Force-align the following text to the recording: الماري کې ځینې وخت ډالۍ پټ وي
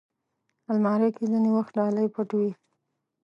الماري 0.71 1.09
کې 1.15 1.23
ځینې 1.31 1.49
وخت 1.57 1.71
ډالۍ 1.77 2.07
پټ 2.15 2.29
وي 2.39 2.51